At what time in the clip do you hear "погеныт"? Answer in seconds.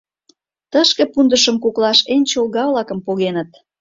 3.05-3.49